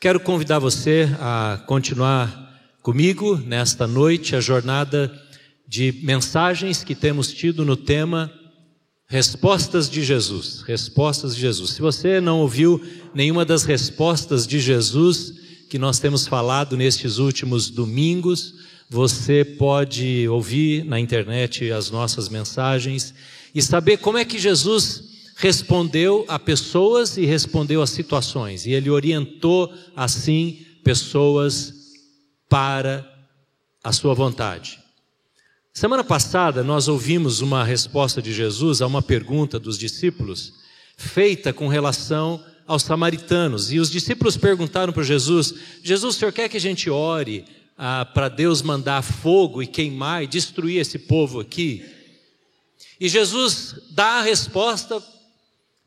[0.00, 5.12] Quero convidar você a continuar comigo nesta noite a jornada
[5.66, 8.32] de mensagens que temos tido no tema
[9.08, 10.62] Respostas de Jesus.
[10.62, 11.70] Respostas de Jesus.
[11.70, 12.80] Se você não ouviu
[13.12, 15.34] nenhuma das respostas de Jesus
[15.68, 18.54] que nós temos falado nestes últimos domingos,
[18.88, 23.12] você pode ouvir na internet as nossas mensagens
[23.52, 25.07] e saber como é que Jesus
[25.38, 28.66] respondeu a pessoas e respondeu a situações.
[28.66, 31.94] E ele orientou assim pessoas
[32.48, 33.08] para
[33.82, 34.80] a sua vontade.
[35.72, 40.54] Semana passada nós ouvimos uma resposta de Jesus a uma pergunta dos discípulos,
[40.96, 43.72] feita com relação aos samaritanos.
[43.72, 47.44] E os discípulos perguntaram para Jesus: Jesus, o senhor quer que a gente ore
[47.76, 51.84] ah, para Deus mandar fogo e queimar e destruir esse povo aqui?
[52.98, 55.00] E Jesus dá a resposta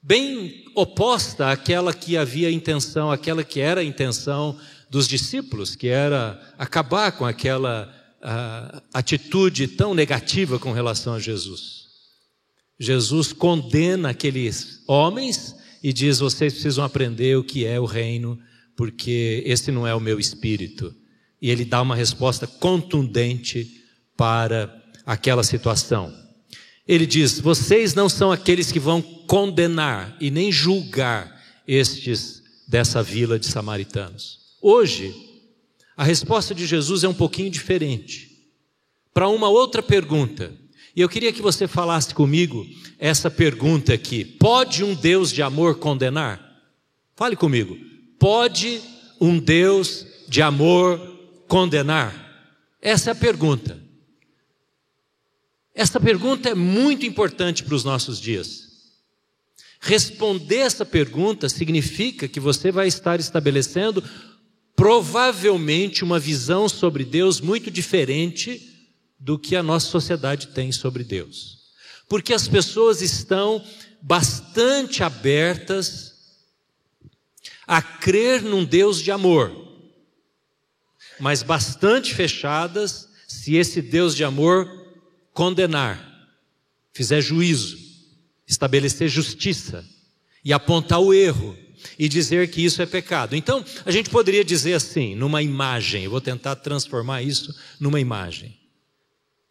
[0.01, 4.57] bem oposta àquela que havia intenção, aquela que era a intenção
[4.89, 7.93] dos discípulos, que era acabar com aquela
[8.93, 11.81] atitude tão negativa com relação a Jesus.
[12.79, 18.39] Jesus condena aqueles homens e diz: vocês precisam aprender o que é o reino,
[18.75, 20.93] porque esse não é o meu espírito.
[21.41, 23.83] E ele dá uma resposta contundente
[24.15, 26.13] para aquela situação.
[26.91, 33.39] Ele diz: vocês não são aqueles que vão condenar e nem julgar estes dessa vila
[33.39, 34.39] de samaritanos.
[34.61, 35.15] Hoje,
[35.95, 38.29] a resposta de Jesus é um pouquinho diferente.
[39.13, 40.53] Para uma outra pergunta.
[40.93, 42.67] E eu queria que você falasse comigo
[42.99, 46.45] essa pergunta aqui: pode um Deus de amor condenar?
[47.15, 47.77] Fale comigo.
[48.19, 48.81] Pode
[49.17, 50.99] um Deus de amor
[51.47, 52.13] condenar?
[52.81, 53.90] Essa é a pergunta.
[55.81, 58.67] Essa pergunta é muito importante para os nossos dias.
[59.79, 64.03] Responder essa pergunta significa que você vai estar estabelecendo
[64.75, 68.61] provavelmente uma visão sobre Deus muito diferente
[69.19, 71.57] do que a nossa sociedade tem sobre Deus.
[72.07, 73.65] Porque as pessoas estão
[73.99, 76.13] bastante abertas
[77.65, 79.51] a crer num Deus de amor,
[81.19, 84.80] mas bastante fechadas se esse Deus de amor
[85.33, 86.29] condenar,
[86.93, 87.77] fizer juízo,
[88.47, 89.85] estabelecer justiça
[90.43, 91.57] e apontar o erro
[91.97, 93.35] e dizer que isso é pecado.
[93.35, 98.59] Então, a gente poderia dizer assim, numa imagem, eu vou tentar transformar isso numa imagem.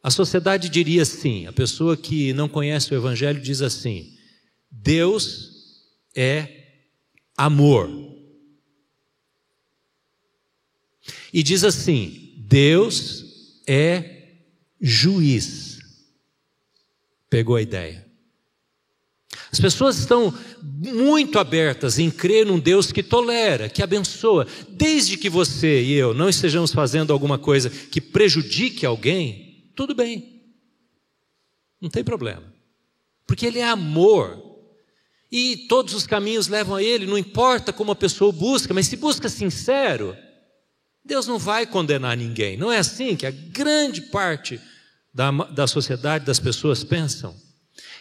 [0.03, 4.17] A sociedade diria assim, a pessoa que não conhece o Evangelho diz assim:
[4.71, 5.51] Deus
[6.15, 6.49] é
[7.37, 7.91] amor.
[11.33, 14.39] E diz assim: Deus é
[14.81, 15.70] juiz.
[17.31, 18.11] Pegou a ideia?
[19.53, 25.31] As pessoas estão muito abertas em crer num Deus que tolera, que abençoa, desde que
[25.31, 30.43] você e eu não estejamos fazendo alguma coisa que prejudique alguém, tudo bem,
[31.81, 32.53] não tem problema,
[33.27, 34.49] porque Ele é amor.
[35.33, 38.97] E todos os caminhos levam a Ele, não importa como a pessoa busca, mas se
[38.97, 40.17] busca sincero,
[41.05, 42.57] Deus não vai condenar ninguém.
[42.57, 44.61] Não é assim que a grande parte
[45.13, 47.35] da, da sociedade, das pessoas pensam.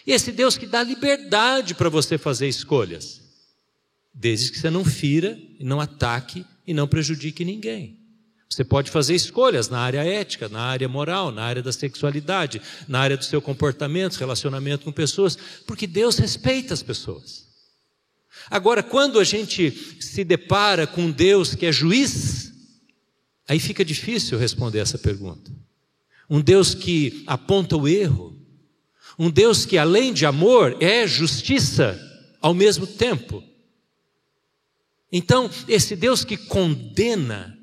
[0.06, 3.20] Esse Deus que dá liberdade para você fazer escolhas,
[4.12, 7.98] desde que você não fira, não ataque e não prejudique ninguém.
[8.48, 12.98] Você pode fazer escolhas na área ética, na área moral, na área da sexualidade, na
[12.98, 17.48] área do seu comportamento, relacionamento com pessoas, porque Deus respeita as pessoas.
[18.50, 22.52] Agora, quando a gente se depara com Deus que é juiz,
[23.46, 25.52] aí fica difícil responder essa pergunta.
[26.30, 28.38] Um Deus que aponta o erro,
[29.18, 32.00] um Deus que, além de amor, é justiça
[32.40, 33.42] ao mesmo tempo.
[35.12, 37.58] Então, esse Deus que condena,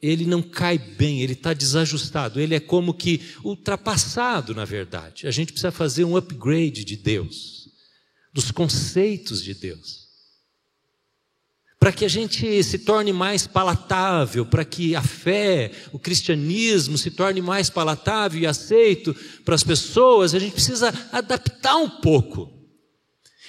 [0.00, 5.26] ele não cai bem, ele está desajustado, ele é como que ultrapassado, na verdade.
[5.26, 7.70] A gente precisa fazer um upgrade de Deus,
[8.34, 10.05] dos conceitos de Deus
[11.86, 17.12] para que a gente se torne mais palatável, para que a fé, o cristianismo se
[17.12, 22.52] torne mais palatável e aceito para as pessoas, a gente precisa adaptar um pouco.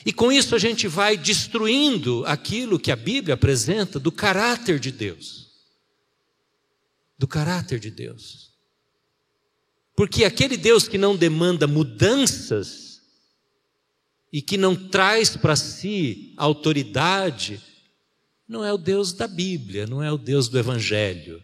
[0.06, 4.92] E com isso a gente vai destruindo aquilo que a Bíblia apresenta do caráter de
[4.92, 5.48] Deus.
[7.18, 8.51] Do caráter de Deus.
[9.95, 13.01] Porque aquele Deus que não demanda mudanças
[14.31, 17.66] e que não traz para si autoridade,
[18.48, 21.44] não é o Deus da Bíblia, não é o Deus do Evangelho.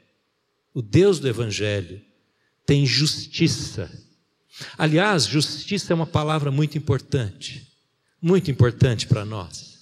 [0.73, 2.01] O Deus do Evangelho
[2.65, 3.91] tem justiça.
[4.77, 7.67] Aliás, justiça é uma palavra muito importante,
[8.21, 9.73] muito importante para nós.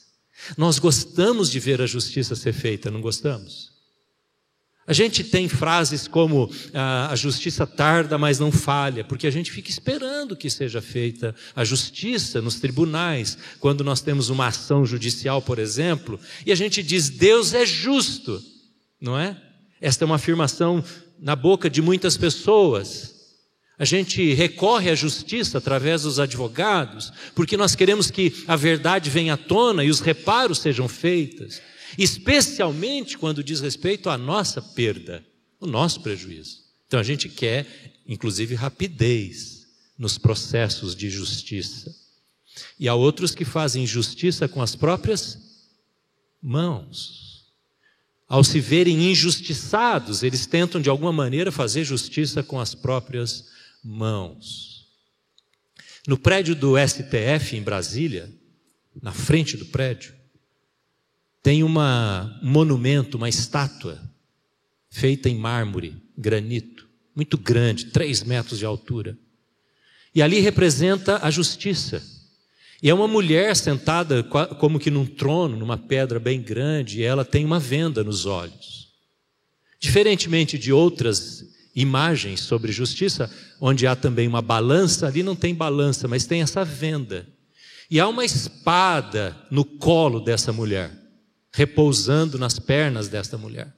[0.57, 3.70] Nós gostamos de ver a justiça ser feita, não gostamos?
[4.87, 9.51] A gente tem frases como ah, a justiça tarda, mas não falha, porque a gente
[9.51, 15.41] fica esperando que seja feita a justiça nos tribunais, quando nós temos uma ação judicial,
[15.41, 18.41] por exemplo, e a gente diz Deus é justo,
[18.99, 19.39] não é?
[19.79, 20.83] Esta é uma afirmação
[21.19, 23.15] na boca de muitas pessoas.
[23.77, 29.35] A gente recorre à justiça através dos advogados, porque nós queremos que a verdade venha
[29.35, 31.61] à tona e os reparos sejam feitos
[31.97, 35.25] especialmente quando diz respeito à nossa perda,
[35.59, 36.61] o nosso prejuízo.
[36.87, 37.65] Então a gente quer,
[38.07, 39.67] inclusive, rapidez
[39.97, 41.95] nos processos de justiça.
[42.79, 45.37] E há outros que fazem justiça com as próprias
[46.41, 47.45] mãos.
[48.27, 53.45] Ao se verem injustiçados, eles tentam de alguma maneira fazer justiça com as próprias
[53.83, 54.87] mãos.
[56.07, 58.33] No prédio do STF em Brasília,
[59.01, 60.15] na frente do prédio,
[61.43, 63.99] tem uma, um monumento, uma estátua,
[64.89, 69.17] feita em mármore, granito, muito grande, três metros de altura.
[70.13, 72.03] E ali representa a justiça.
[72.83, 74.23] E é uma mulher sentada
[74.59, 78.89] como que num trono, numa pedra bem grande, e ela tem uma venda nos olhos.
[79.79, 81.45] Diferentemente de outras
[81.75, 86.63] imagens sobre justiça, onde há também uma balança, ali não tem balança, mas tem essa
[86.63, 87.27] venda.
[87.89, 91.00] E há uma espada no colo dessa mulher
[91.51, 93.73] repousando nas pernas desta mulher.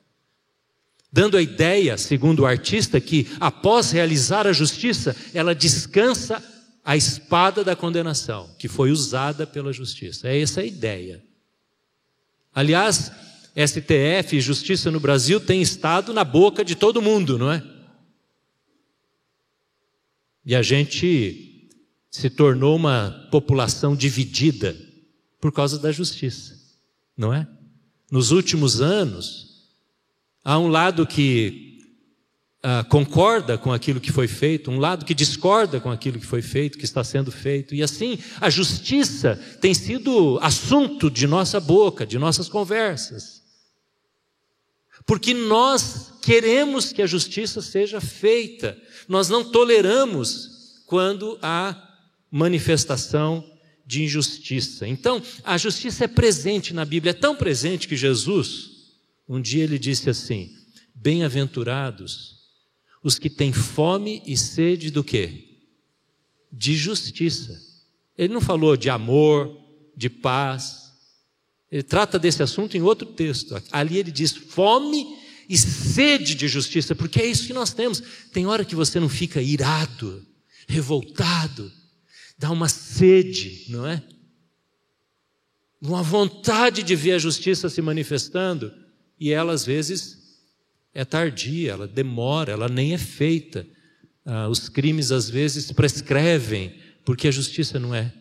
[1.12, 6.44] Dando a ideia, segundo o artista, que após realizar a justiça, ela descansa
[6.84, 10.28] a espada da condenação, que foi usada pela justiça.
[10.28, 11.24] É essa a ideia.
[12.54, 13.12] Aliás,
[13.56, 17.64] STF e justiça no Brasil tem estado na boca de todo mundo, não é?
[20.46, 21.70] E a gente
[22.10, 24.76] se tornou uma população dividida
[25.40, 26.60] por causa da justiça,
[27.16, 27.48] não é?
[28.14, 29.72] Nos últimos anos,
[30.44, 31.80] há um lado que
[32.62, 36.44] ah, concorda com aquilo que foi feito, um lado que discorda com aquilo que foi
[36.44, 42.06] feito, que está sendo feito, e assim a justiça tem sido assunto de nossa boca,
[42.06, 43.42] de nossas conversas.
[45.08, 48.78] Porque nós queremos que a justiça seja feita,
[49.08, 51.76] nós não toleramos quando há
[52.30, 53.44] manifestação
[53.94, 54.88] de injustiça.
[54.88, 58.72] Então, a justiça é presente na Bíblia, é tão presente que Jesus,
[59.30, 60.52] um dia ele disse assim:
[60.96, 62.42] Bem-aventurados
[63.04, 65.60] os que têm fome e sede do quê?
[66.52, 67.62] De justiça.
[68.18, 69.56] Ele não falou de amor,
[69.96, 70.92] de paz.
[71.72, 73.62] Ele trata desse assunto em outro texto.
[73.72, 75.06] Ali ele diz fome
[75.48, 78.02] e sede de justiça, porque é isso que nós temos.
[78.32, 80.26] Tem hora que você não fica irado,
[80.68, 81.72] revoltado,
[82.44, 84.04] dá uma sede, não é?
[85.82, 88.74] Uma vontade de ver a justiça se manifestando,
[89.18, 90.42] e ela às vezes
[90.94, 93.66] é tardia, ela demora, ela nem é feita.
[94.26, 98.14] Ah, os crimes às vezes prescrevem, porque a justiça não é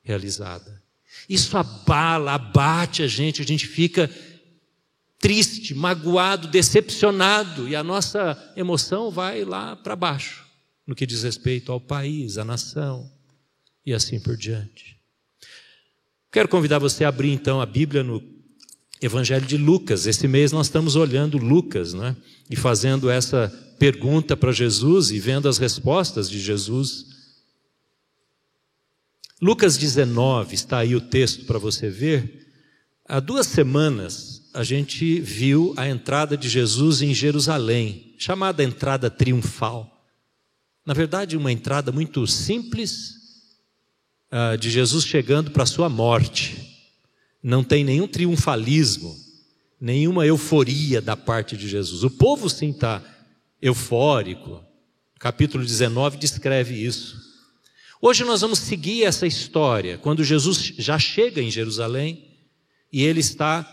[0.00, 0.80] realizada.
[1.28, 4.08] Isso abala, abate a gente, a gente fica
[5.18, 10.46] triste, magoado, decepcionado, e a nossa emoção vai lá para baixo,
[10.86, 13.15] no que diz respeito ao país, à nação
[13.86, 14.98] e assim por diante.
[16.32, 18.22] Quero convidar você a abrir então a Bíblia no
[19.00, 20.06] Evangelho de Lucas.
[20.06, 22.16] Esse mês nós estamos olhando Lucas, né?
[22.50, 27.06] E fazendo essa pergunta para Jesus e vendo as respostas de Jesus.
[29.40, 32.46] Lucas 19, está aí o texto para você ver.
[33.06, 40.04] Há duas semanas a gente viu a entrada de Jesus em Jerusalém, chamada entrada triunfal.
[40.84, 43.15] Na verdade, uma entrada muito simples
[44.30, 46.56] ah, de Jesus chegando para a sua morte.
[47.42, 49.14] Não tem nenhum triunfalismo,
[49.80, 52.02] nenhuma euforia da parte de Jesus.
[52.02, 53.02] O povo sim está
[53.60, 54.64] eufórico.
[55.18, 57.16] capítulo 19 descreve isso.
[58.00, 62.36] Hoje nós vamos seguir essa história, quando Jesus já chega em Jerusalém
[62.92, 63.72] e ele está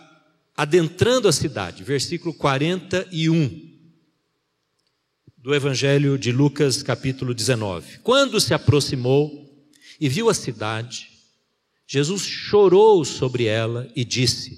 [0.55, 3.73] adentrando a cidade, versículo 41
[5.37, 7.99] do Evangelho de Lucas, capítulo 19.
[7.99, 9.52] Quando se aproximou
[9.99, 11.09] e viu a cidade,
[11.87, 14.57] Jesus chorou sobre ela e disse: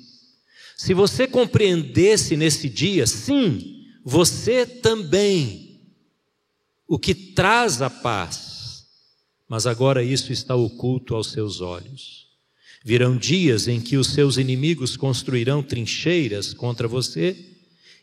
[0.77, 5.82] Se você compreendesse nesse dia, sim, você também,
[6.88, 8.86] o que traz a paz,
[9.48, 12.25] mas agora isso está oculto aos seus olhos.
[12.84, 17.36] Virão dias em que os seus inimigos construirão trincheiras contra você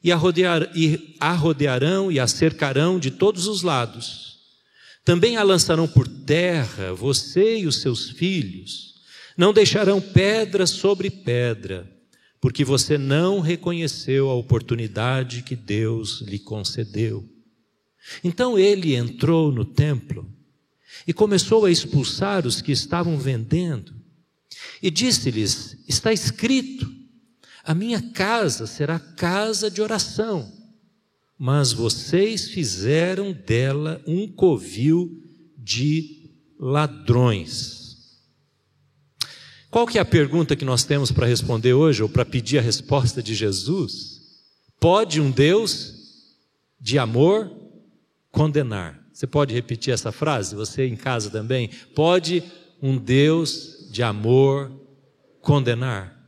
[0.03, 0.17] e a
[1.35, 4.32] rodearão e a cercarão de todos os lados
[5.05, 8.95] também a lançarão por terra, você e os seus filhos.
[9.37, 11.91] Não deixarão pedra sobre pedra,
[12.41, 17.29] porque você não reconheceu a oportunidade que Deus lhe concedeu.
[18.23, 20.29] Então ele entrou no templo
[21.07, 23.95] e começou a expulsar os que estavam vendendo.
[24.83, 26.91] E disse-lhes: Está escrito,
[27.65, 30.53] a minha casa será casa de oração,
[31.45, 35.11] mas vocês fizeram dela um covil
[35.59, 38.21] de ladrões.
[39.69, 42.63] Qual que é a pergunta que nós temos para responder hoje, ou para pedir a
[42.63, 44.21] resposta de Jesus?
[44.79, 45.93] Pode um Deus
[46.81, 47.51] de amor
[48.31, 49.05] condenar?
[49.13, 50.55] Você pode repetir essa frase?
[50.55, 51.71] Você em casa também?
[51.93, 52.45] Pode
[52.81, 54.71] um Deus de amor
[55.41, 56.22] condenar?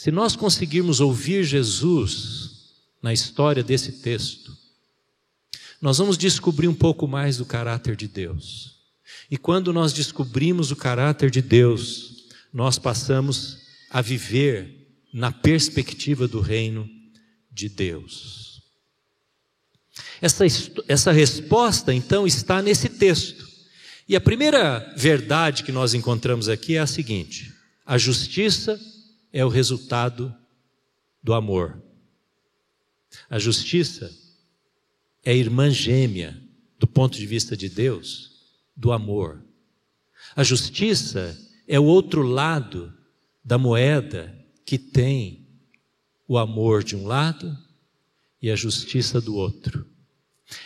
[0.00, 2.68] Se nós conseguirmos ouvir Jesus
[3.02, 4.56] na história desse texto,
[5.82, 8.76] nós vamos descobrir um pouco mais do caráter de Deus.
[9.28, 13.58] E quando nós descobrimos o caráter de Deus, nós passamos
[13.90, 16.88] a viver na perspectiva do reino
[17.50, 18.62] de Deus.
[20.20, 20.44] Essa,
[20.86, 23.44] essa resposta, então, está nesse texto.
[24.08, 27.52] E a primeira verdade que nós encontramos aqui é a seguinte:
[27.84, 28.80] a justiça
[29.32, 30.34] é o resultado
[31.22, 31.82] do amor.
[33.28, 34.10] A justiça
[35.24, 36.40] é irmã gêmea,
[36.78, 38.32] do ponto de vista de Deus,
[38.76, 39.42] do amor.
[40.34, 42.92] A justiça é o outro lado
[43.44, 45.46] da moeda que tem
[46.26, 47.56] o amor de um lado
[48.40, 49.86] e a justiça do outro.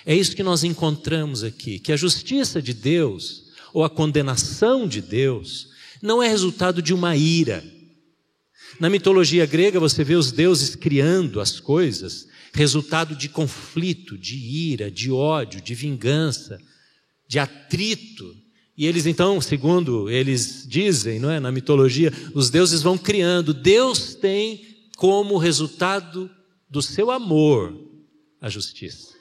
[0.05, 5.01] É isso que nós encontramos aqui, que a justiça de Deus ou a condenação de
[5.01, 7.65] Deus não é resultado de uma ira.
[8.81, 14.91] Na mitologia grega você vê os deuses criando as coisas, resultado de conflito, de ira,
[14.91, 16.59] de ódio, de vingança,
[17.29, 18.37] de atrito.
[18.77, 23.55] E eles então, segundo eles dizem, não é, na mitologia, os deuses vão criando.
[23.55, 24.65] Deus tem
[24.97, 26.31] como resultado
[26.69, 27.79] do seu amor
[28.41, 29.13] a justiça.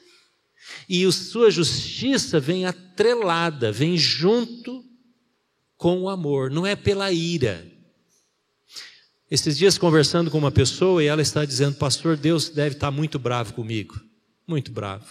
[0.89, 4.83] E a sua justiça vem atrelada, vem junto
[5.77, 7.70] com o amor, não é pela ira.
[9.31, 13.17] Esses dias conversando com uma pessoa e ela está dizendo: Pastor, Deus deve estar muito
[13.17, 13.97] bravo comigo.
[14.45, 15.05] Muito bravo.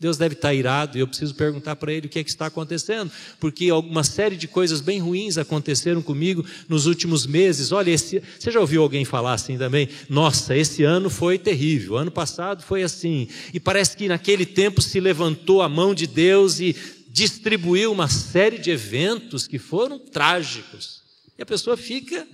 [0.00, 2.46] Deus deve estar irado e eu preciso perguntar para ele o que, é que está
[2.46, 7.70] acontecendo, porque alguma série de coisas bem ruins aconteceram comigo nos últimos meses.
[7.70, 9.88] Olha, esse, você já ouviu alguém falar assim também?
[10.10, 13.28] Nossa, esse ano foi terrível, ano passado foi assim.
[13.52, 16.74] E parece que naquele tempo se levantou a mão de Deus e
[17.08, 21.04] distribuiu uma série de eventos que foram trágicos.
[21.38, 22.26] E a pessoa fica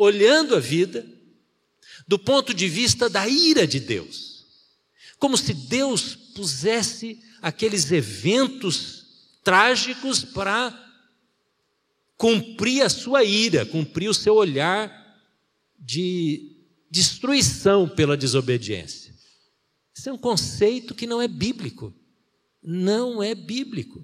[0.00, 1.06] olhando a vida
[2.08, 4.46] do ponto de vista da ira de Deus.
[5.18, 9.04] Como se Deus pusesse aqueles eventos
[9.44, 10.74] trágicos para
[12.16, 14.90] cumprir a sua ira, cumprir o seu olhar
[15.78, 16.56] de
[16.90, 19.14] destruição pela desobediência.
[19.94, 21.94] Isso é um conceito que não é bíblico.
[22.62, 24.02] Não é bíblico.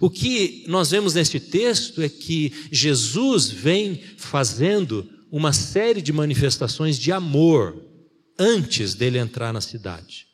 [0.00, 6.98] O que nós vemos neste texto é que Jesus vem fazendo uma série de manifestações
[6.98, 7.82] de amor
[8.38, 10.26] antes dele entrar na cidade.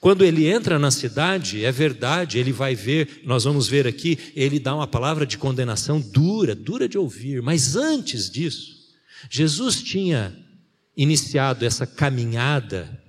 [0.00, 4.58] Quando ele entra na cidade, é verdade, ele vai ver, nós vamos ver aqui, ele
[4.58, 8.82] dá uma palavra de condenação dura, dura de ouvir, mas antes disso,
[9.30, 10.36] Jesus tinha
[10.96, 13.00] iniciado essa caminhada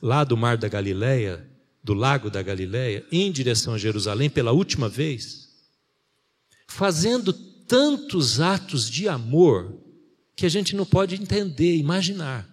[0.00, 1.49] lá do Mar da Galileia,
[1.82, 5.48] do Lago da Galileia, em direção a Jerusalém pela última vez,
[6.66, 9.78] fazendo tantos atos de amor
[10.36, 12.48] que a gente não pode entender, imaginar.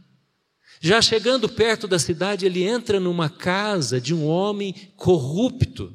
[0.79, 5.93] Já chegando perto da cidade, ele entra numa casa de um homem corrupto,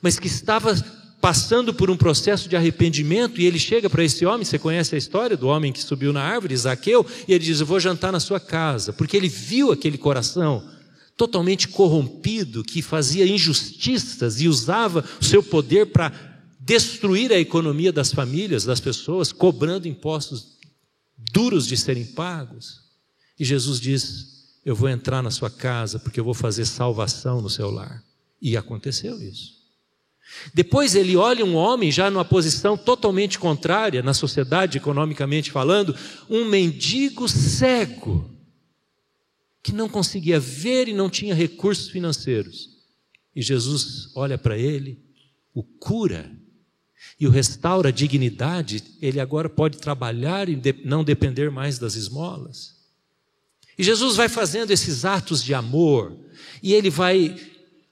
[0.00, 0.74] mas que estava
[1.20, 4.98] passando por um processo de arrependimento, e ele chega para esse homem, você conhece a
[4.98, 8.18] história do homem que subiu na árvore, Zaqueu, e ele diz: Eu vou jantar na
[8.18, 10.68] sua casa, porque ele viu aquele coração
[11.16, 16.12] totalmente corrompido, que fazia injustiças e usava o seu poder para
[16.58, 20.58] destruir a economia das famílias, das pessoas, cobrando impostos
[21.32, 22.80] duros de serem pagos.
[23.38, 27.50] E Jesus diz: Eu vou entrar na sua casa porque eu vou fazer salvação no
[27.50, 28.02] seu lar.
[28.40, 29.62] E aconteceu isso.
[30.54, 35.94] Depois ele olha um homem já numa posição totalmente contrária na sociedade, economicamente falando,
[36.28, 38.31] um mendigo cego,
[39.62, 42.70] que não conseguia ver e não tinha recursos financeiros.
[43.34, 44.98] E Jesus olha para ele,
[45.54, 46.30] o cura
[47.18, 52.82] e o restaura a dignidade, ele agora pode trabalhar e não depender mais das esmolas.
[53.78, 56.18] E Jesus vai fazendo esses atos de amor,
[56.62, 57.36] e ele vai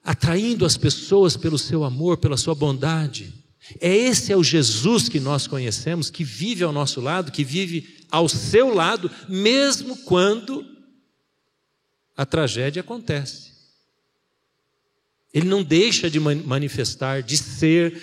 [0.03, 3.33] atraindo as pessoas pelo seu amor, pela sua bondade.
[3.79, 8.05] É esse é o Jesus que nós conhecemos, que vive ao nosso lado, que vive
[8.11, 10.65] ao seu lado, mesmo quando
[12.21, 13.49] a tragédia acontece.
[15.33, 17.99] Ele não deixa de manifestar, de ser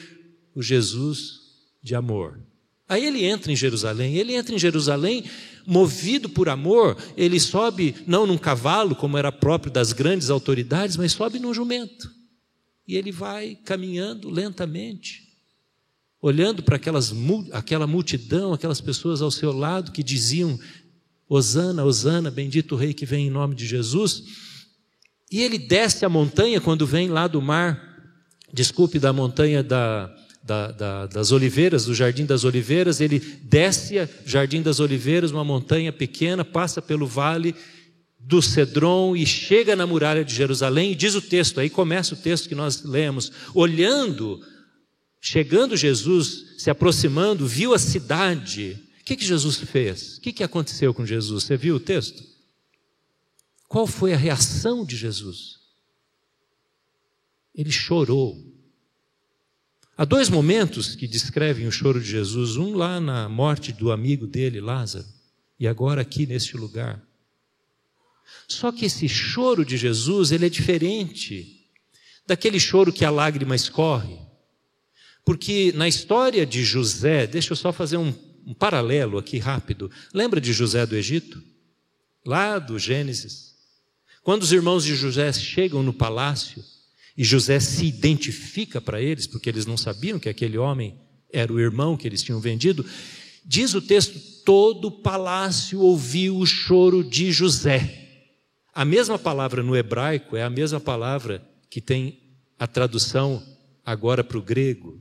[0.57, 1.39] o Jesus
[1.81, 2.41] de amor.
[2.89, 5.25] Aí ele entra em Jerusalém, ele entra em Jerusalém
[5.65, 11.13] movido por amor, ele sobe não num cavalo, como era próprio das grandes autoridades, mas
[11.13, 12.11] sobe num jumento.
[12.89, 15.29] E ele vai caminhando lentamente,
[16.21, 17.15] olhando para aquelas,
[17.53, 20.59] aquela multidão, aquelas pessoas ao seu lado que diziam:
[21.29, 24.23] Hosana, Hosana, bendito o Rei que vem em nome de Jesus.
[25.31, 27.81] E ele desce a montanha quando vem lá do mar,
[28.53, 30.11] desculpe, da montanha da,
[30.43, 35.45] da, da, das Oliveiras, do Jardim das Oliveiras, ele desce a Jardim das Oliveiras, uma
[35.45, 37.55] montanha pequena, passa pelo vale
[38.19, 42.17] do Cedron e chega na muralha de Jerusalém, e diz o texto, aí começa o
[42.17, 44.41] texto que nós lemos, olhando,
[45.21, 48.88] chegando Jesus, se aproximando, viu a cidade.
[49.09, 50.19] Que, que Jesus fez?
[50.19, 51.45] O que, que aconteceu com Jesus?
[51.45, 52.23] Você viu o texto?
[53.67, 55.61] Qual foi a reação de Jesus?
[57.55, 58.37] Ele chorou.
[59.97, 64.27] Há dois momentos que descrevem o choro de Jesus: um lá na morte do amigo
[64.27, 65.07] dele, Lázaro,
[65.59, 67.03] e agora aqui neste lugar.
[68.47, 71.67] Só que esse choro de Jesus, ele é diferente
[72.27, 74.19] daquele choro que a lágrima escorre.
[75.25, 78.13] Porque na história de José, deixa eu só fazer um,
[78.49, 79.91] um paralelo aqui rápido.
[80.15, 81.43] Lembra de José do Egito?
[82.25, 83.55] Lá do Gênesis.
[84.23, 86.65] Quando os irmãos de José chegam no palácio,
[87.15, 90.99] e José se identifica para eles, porque eles não sabiam que aquele homem
[91.31, 92.87] era o irmão que eles tinham vendido.
[93.45, 98.07] Diz o texto: todo o palácio ouviu o choro de José.
[98.73, 102.19] A mesma palavra no hebraico é a mesma palavra que tem
[102.59, 103.43] a tradução
[103.85, 104.99] agora para o grego.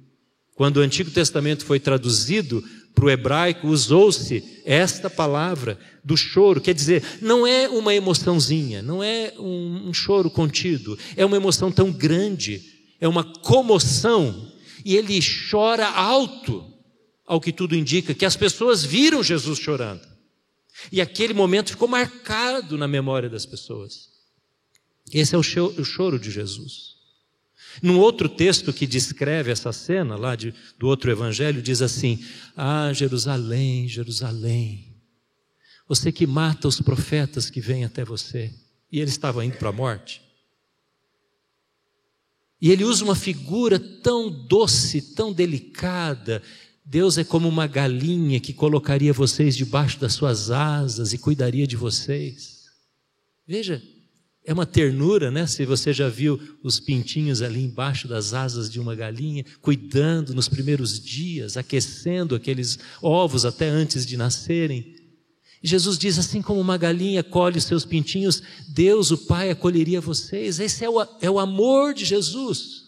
[0.55, 2.63] Quando o Antigo Testamento foi traduzido
[2.97, 6.59] para o hebraico, usou-se esta palavra do choro.
[6.59, 11.71] Quer dizer, não é uma emoçãozinha, não é um, um choro contido, é uma emoção
[11.71, 12.59] tão grande,
[12.99, 14.51] é uma comoção.
[14.83, 15.19] E ele
[15.51, 16.65] chora alto,
[17.23, 20.01] ao que tudo indica, que as pessoas viram Jesus chorando.
[20.91, 24.09] E aquele momento ficou marcado na memória das pessoas.
[25.13, 26.96] Esse é o choro de Jesus.
[27.81, 32.23] Num outro texto que descreve essa cena, lá de, do outro evangelho, diz assim:
[32.55, 34.95] Ah, Jerusalém, Jerusalém,
[35.87, 38.53] você que mata os profetas que vêm até você.
[38.91, 40.21] E ele estava indo para a morte.
[42.61, 46.41] E ele usa uma figura tão doce, tão delicada.
[46.83, 51.75] Deus é como uma galinha que colocaria vocês debaixo das suas asas e cuidaria de
[51.75, 52.65] vocês.
[53.45, 53.81] Veja,
[54.47, 55.45] é uma ternura, né?
[55.45, 60.47] Se você já viu os pintinhos ali embaixo das asas de uma galinha, cuidando nos
[60.47, 64.95] primeiros dias, aquecendo aqueles ovos até antes de nascerem.
[65.61, 69.99] E Jesus diz: assim como uma galinha colhe os seus pintinhos, Deus, o Pai, acolheria
[69.99, 70.61] vocês.
[70.61, 72.85] Esse é o, é o amor de Jesus.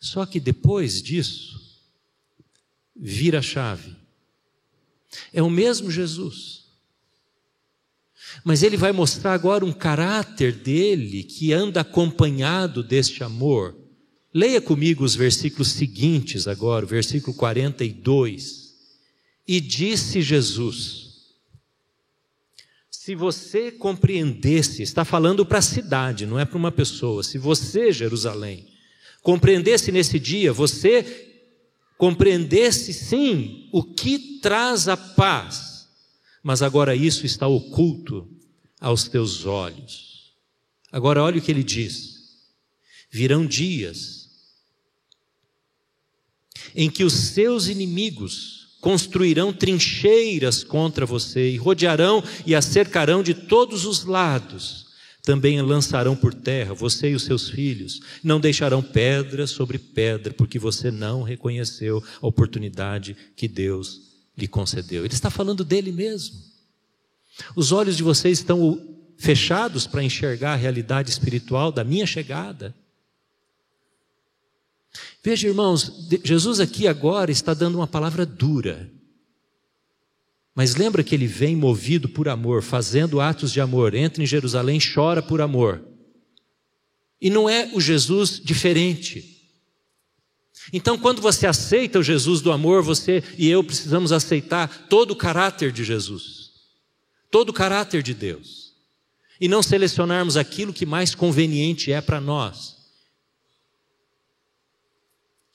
[0.00, 1.60] Só que depois disso,
[2.96, 3.94] vira a chave.
[5.30, 6.57] É o mesmo Jesus
[8.44, 13.76] mas ele vai mostrar agora um caráter dele que anda acompanhado deste amor.
[14.32, 18.74] Leia comigo os versículos seguintes agora, o versículo 42.
[19.46, 21.08] E disse Jesus:
[22.90, 27.22] Se você compreendesse, está falando para a cidade, não é para uma pessoa.
[27.22, 28.66] Se você, Jerusalém,
[29.22, 31.26] compreendesse nesse dia, você
[31.96, 35.67] compreendesse sim o que traz a paz
[36.42, 38.28] mas agora isso está oculto
[38.80, 40.32] aos teus olhos.
[40.90, 42.18] Agora olhe o que ele diz:
[43.10, 44.28] virão dias
[46.74, 53.34] em que os seus inimigos construirão trincheiras contra você e rodearão e a cercarão de
[53.34, 54.86] todos os lados.
[55.22, 58.00] Também lançarão por terra, você e os seus filhos.
[58.22, 64.07] Não deixarão pedra sobre pedra, porque você não reconheceu a oportunidade que Deus
[64.38, 65.04] lhe concedeu.
[65.04, 66.38] Ele está falando dele mesmo.
[67.56, 72.74] Os olhos de vocês estão fechados para enxergar a realidade espiritual da minha chegada.
[75.22, 78.90] Veja, irmãos, Jesus aqui agora está dando uma palavra dura.
[80.54, 84.78] Mas lembra que ele vem movido por amor, fazendo atos de amor, entra em Jerusalém,
[84.80, 85.84] chora por amor.
[87.20, 89.37] E não é o Jesus diferente.
[90.72, 95.16] Então, quando você aceita o Jesus do amor, você e eu precisamos aceitar todo o
[95.16, 96.50] caráter de Jesus,
[97.30, 98.74] todo o caráter de Deus,
[99.40, 102.78] e não selecionarmos aquilo que mais conveniente é para nós.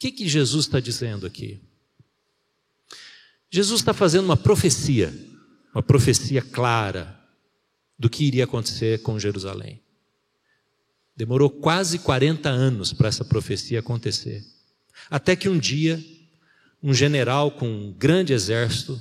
[0.03, 1.61] que, que Jesus está dizendo aqui?
[3.49, 5.13] Jesus está fazendo uma profecia,
[5.73, 7.17] uma profecia clara
[7.97, 9.81] do que iria acontecer com Jerusalém.
[11.15, 14.43] Demorou quase 40 anos para essa profecia acontecer.
[15.09, 16.03] Até que um dia,
[16.81, 18.99] um general com um grande exército,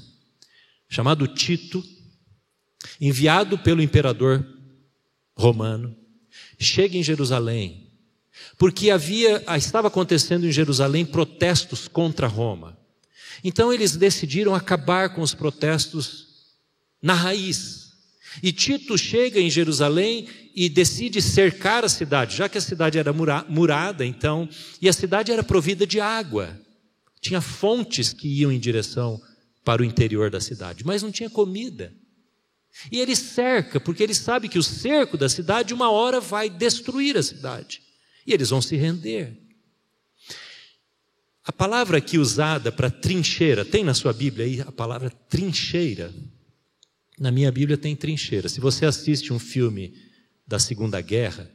[0.89, 1.83] chamado Tito,
[3.01, 4.47] enviado pelo imperador
[5.37, 5.97] romano,
[6.59, 7.91] chega em Jerusalém,
[8.59, 12.79] porque havia, estava acontecendo em Jerusalém protestos contra Roma.
[13.43, 16.29] Então eles decidiram acabar com os protestos
[17.01, 17.82] na raiz.
[18.41, 23.13] E Tito chega em Jerusalém e decide cercar a cidade, já que a cidade era
[23.49, 24.49] murada, então,
[24.81, 26.57] e a cidade era provida de água.
[27.21, 29.21] Tinha fontes que iam em direção
[29.65, 31.93] para o interior da cidade, mas não tinha comida.
[32.91, 37.17] E ele cerca, porque ele sabe que o cerco da cidade uma hora vai destruir
[37.17, 37.83] a cidade.
[38.27, 39.37] E eles vão se render.
[41.45, 46.13] A palavra aqui usada para trincheira, tem na sua Bíblia aí a palavra trincheira?
[47.23, 48.49] Na minha Bíblia tem trincheira.
[48.49, 49.95] Se você assiste um filme
[50.45, 51.49] da Segunda Guerra,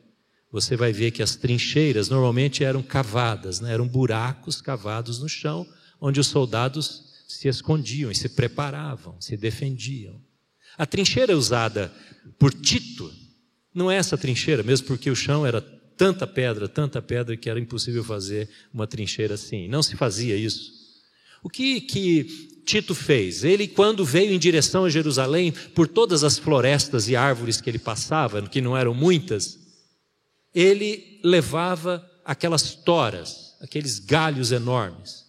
[0.50, 3.74] você vai ver que as trincheiras normalmente eram cavadas, né?
[3.74, 5.68] eram buracos cavados no chão,
[6.00, 10.22] onde os soldados se escondiam e se preparavam, se defendiam.
[10.78, 11.94] A trincheira usada
[12.40, 13.14] por Tito
[13.76, 17.60] não é essa trincheira, mesmo porque o chão era tanta pedra, tanta pedra que era
[17.60, 19.68] impossível fazer uma trincheira assim.
[19.68, 20.77] Não se fazia isso.
[21.48, 22.26] O que, que
[22.66, 23.46] Tito fez?
[23.46, 27.80] Ele, quando veio em direção a Jerusalém, por todas as florestas e árvores que ele
[27.80, 29.58] passava, que não eram muitas,
[30.54, 35.26] ele levava aquelas toras, aqueles galhos enormes,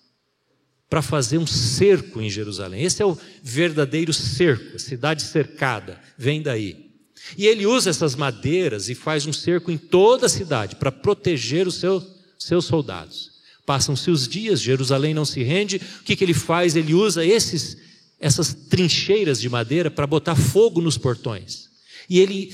[0.90, 2.83] para fazer um cerco em Jerusalém.
[2.83, 6.90] Esse é o verdadeiro cerco, a cidade cercada, vem daí.
[7.37, 11.68] E ele usa essas madeiras e faz um cerco em toda a cidade para proteger
[11.68, 12.04] os seus,
[12.37, 13.38] seus soldados.
[13.68, 15.76] Passam-se os dias, Jerusalém não se rende.
[16.00, 16.74] O que, que ele faz?
[16.74, 17.76] Ele usa esses,
[18.18, 21.68] essas trincheiras de madeira para botar fogo nos portões.
[22.09, 22.50] E ele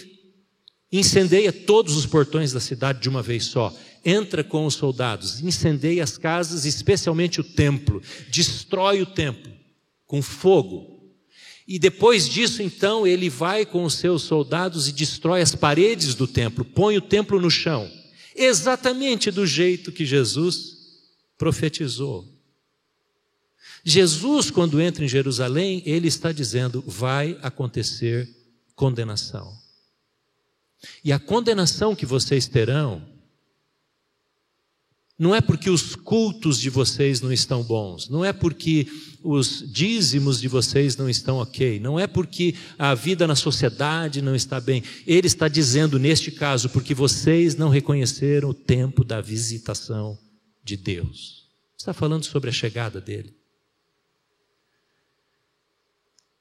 [0.91, 3.73] incendeia todos os portões da cidade de uma vez só.
[4.05, 9.53] Entra com os soldados, incendeia as casas, especialmente o templo, destrói o templo
[10.07, 11.15] com fogo,
[11.67, 16.27] e depois disso, então, ele vai com os seus soldados e destrói as paredes do
[16.27, 17.89] templo, põe o templo no chão,
[18.35, 20.74] exatamente do jeito que Jesus
[21.37, 22.35] profetizou.
[23.85, 28.29] Jesus, quando entra em Jerusalém, ele está dizendo: vai acontecer
[28.75, 29.53] condenação.
[31.03, 33.03] E a condenação que vocês terão
[35.19, 38.87] não é porque os cultos de vocês não estão bons, não é porque
[39.23, 44.35] os dízimos de vocês não estão ok, não é porque a vida na sociedade não
[44.35, 44.83] está bem.
[45.07, 50.19] Ele está dizendo neste caso porque vocês não reconheceram o tempo da visitação
[50.65, 51.47] de Deus.
[51.77, 53.37] Está falando sobre a chegada dele.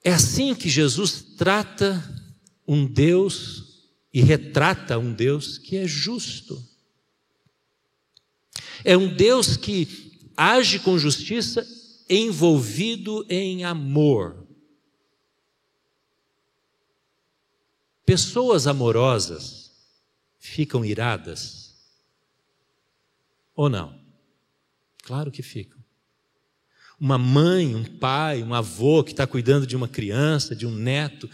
[0.04, 2.02] É assim que Jesus trata
[2.68, 6.64] um Deus e retrata um Deus que é justo.
[8.86, 11.66] É um Deus que age com justiça
[12.10, 14.48] envolvido em amor.
[18.06, 19.72] Pessoas amorosas
[20.38, 21.74] ficam iradas
[23.56, 24.03] ou não?
[25.04, 25.78] Claro que ficam.
[27.00, 31.30] Uma mãe, um pai, um avô que está cuidando de uma criança, de um neto,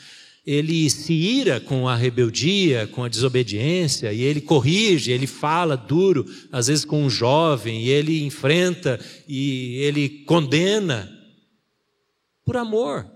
[0.45, 6.25] ele se ira com a rebeldia, com a desobediência, e ele corrige, ele fala duro,
[6.51, 11.07] às vezes com um jovem, e ele enfrenta e ele condena
[12.43, 13.07] por amor.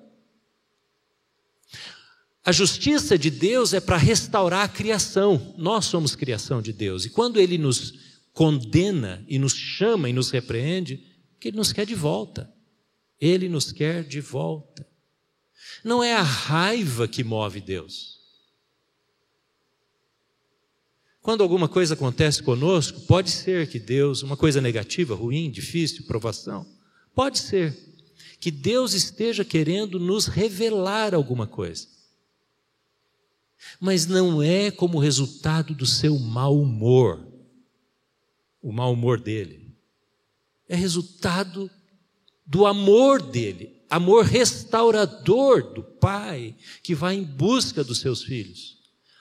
[2.45, 5.55] A justiça de Deus é para restaurar a criação.
[5.57, 7.05] Nós somos criação de Deus.
[7.05, 11.05] E quando ele nos condena e nos chama e nos repreende,
[11.39, 12.51] que ele nos quer de volta.
[13.21, 14.85] Ele nos quer de volta.
[15.83, 18.19] Não é a raiva que move Deus.
[21.21, 26.65] Quando alguma coisa acontece conosco, pode ser que Deus, uma coisa negativa, ruim, difícil, provação,
[27.15, 27.73] pode ser
[28.41, 31.87] que Deus esteja querendo nos revelar alguma coisa.
[33.79, 37.25] Mas não é como resultado do seu mau humor,
[38.63, 39.75] o mau humor dele.
[40.67, 41.69] É resultado
[42.47, 48.77] do amor dele, amor restaurador do pai que vai em busca dos seus filhos.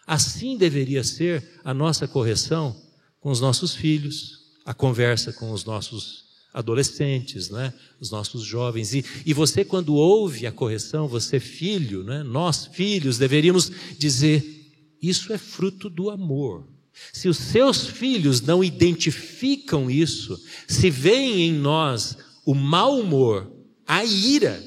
[0.07, 2.81] Assim deveria ser a nossa correção
[3.21, 6.23] com os nossos filhos, a conversa com os nossos
[6.55, 7.73] adolescentes, né?
[8.01, 8.95] os nossos jovens.
[8.95, 12.23] E, e você, quando ouve a correção, você, filho, né?
[12.23, 16.72] nós, filhos, deveríamos dizer: isso é fruto do amor.
[17.13, 23.51] Se os seus filhos não identificam isso, se veem em nós o mau humor,
[23.87, 24.63] a ira,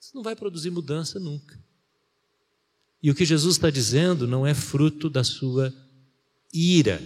[0.00, 1.58] isso não vai produzir mudança nunca.
[3.02, 5.72] E o que Jesus está dizendo não é fruto da sua
[6.52, 7.00] ira.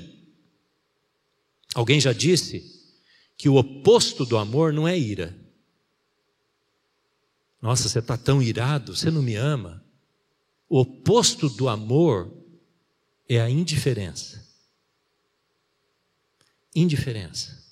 [1.75, 2.65] Alguém já disse
[3.37, 5.37] que o oposto do amor não é ira.
[7.61, 9.85] Nossa, você está tão irado, você não me ama.
[10.69, 12.42] O oposto do amor
[13.29, 14.43] é a indiferença.
[16.75, 17.63] Indiferença.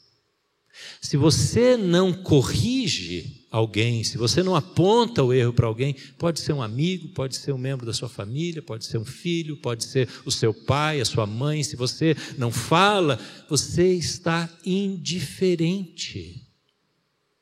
[1.01, 6.53] Se você não corrige alguém, se você não aponta o erro para alguém, pode ser
[6.53, 10.09] um amigo, pode ser um membro da sua família, pode ser um filho, pode ser
[10.25, 16.47] o seu pai, a sua mãe, se você não fala, você está indiferente.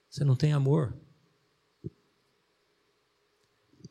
[0.08, 0.96] Você não tem amor.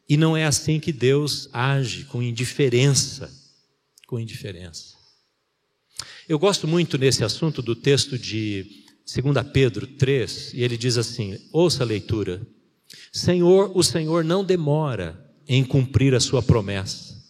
[0.09, 3.31] E não é assim que Deus age, com indiferença.
[4.07, 4.95] Com indiferença.
[6.29, 11.37] Eu gosto muito nesse assunto do texto de 2 Pedro 3, e ele diz assim:
[11.51, 12.41] ouça a leitura.
[13.11, 17.21] Senhor, o Senhor não demora em cumprir a sua promessa,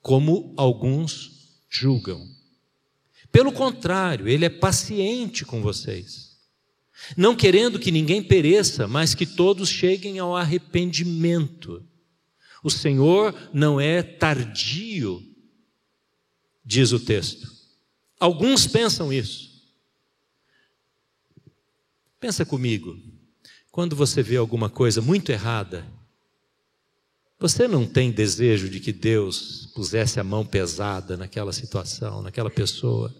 [0.00, 2.26] como alguns julgam.
[3.30, 6.38] Pelo contrário, ele é paciente com vocês,
[7.14, 11.84] não querendo que ninguém pereça, mas que todos cheguem ao arrependimento.
[12.64, 15.22] O Senhor não é tardio,
[16.66, 17.50] diz o texto.
[18.18, 19.46] Alguns pensam isso.
[22.18, 22.98] Pensa comigo,
[23.70, 25.86] quando você vê alguma coisa muito errada,
[27.38, 33.14] você não tem desejo de que Deus pusesse a mão pesada naquela situação, naquela pessoa,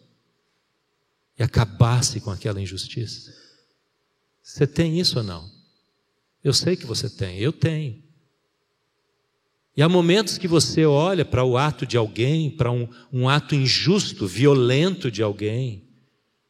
[1.39, 3.33] e acabasse com aquela injustiça?
[4.43, 5.49] Você tem isso ou não?
[6.43, 8.03] Eu sei que você tem, eu tenho.
[9.77, 13.55] E há momentos que você olha para o ato de alguém, para um, um ato
[13.55, 15.85] injusto, violento de alguém,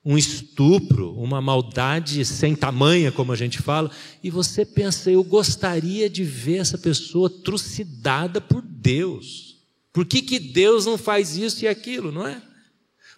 [0.05, 3.91] um estupro, uma maldade sem tamanha, como a gente fala,
[4.23, 9.57] e você pensa, eu gostaria de ver essa pessoa trucidada por Deus.
[9.93, 12.41] Por que, que Deus não faz isso e aquilo, não é?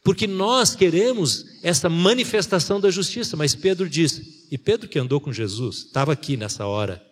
[0.03, 5.31] Porque nós queremos essa manifestação da justiça, mas Pedro diz, e Pedro que andou com
[5.31, 7.05] Jesus, estava aqui nessa hora,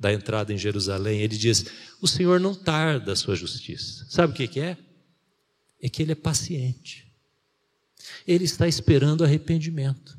[0.00, 1.66] da entrada em Jerusalém, ele diz:
[2.00, 4.06] O Senhor não tarda a sua justiça.
[4.08, 4.78] Sabe o que é?
[5.82, 7.06] É que ele é paciente.
[8.26, 10.18] Ele está esperando arrependimento.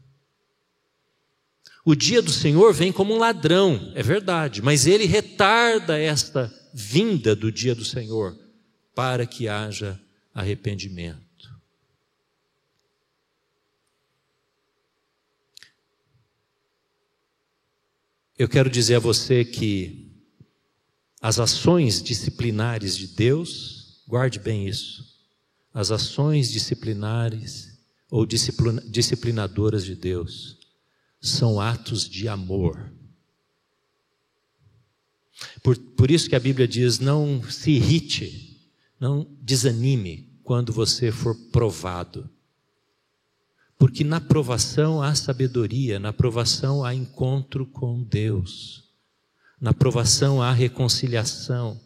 [1.83, 7.35] O dia do Senhor vem como um ladrão, é verdade, mas ele retarda esta vinda
[7.35, 8.37] do dia do Senhor
[8.93, 9.99] para que haja
[10.31, 11.30] arrependimento.
[18.41, 20.11] Eu quero dizer a você que
[21.21, 25.05] as ações disciplinares de Deus, guarde bem isso,
[25.71, 30.57] as ações disciplinares ou disciplinadoras de Deus
[31.21, 32.91] são atos de amor.
[35.61, 38.59] Por, por isso que a Bíblia diz: não se irrite,
[38.99, 42.27] não desanime quando você for provado.
[43.81, 48.83] Porque na provação há sabedoria, na provação há encontro com Deus,
[49.59, 51.81] na provação há reconciliação.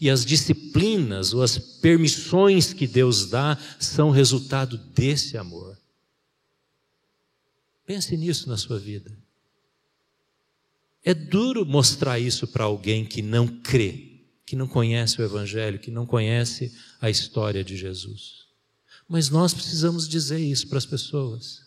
[0.00, 5.78] E as disciplinas ou as permissões que Deus dá são resultado desse amor.
[7.86, 9.16] Pense nisso na sua vida.
[11.04, 15.92] É duro mostrar isso para alguém que não crê, que não conhece o Evangelho, que
[15.92, 18.39] não conhece a história de Jesus.
[19.10, 21.62] Mas nós precisamos dizer isso para as pessoas.